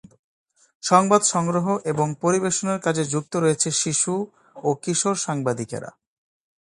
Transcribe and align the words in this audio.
সংবাদ 0.83 1.21
সংগ্রহ 1.33 1.65
এবং 1.91 2.07
পরিবেশনের 2.23 2.79
কাজে 2.85 3.03
যুক্ত 3.13 3.33
রয়েছে 3.35 3.69
শিশু 3.81 4.13
ও 4.55 4.69
কিশোর 4.83 5.15
সাংবাদিকরা। 5.25 5.89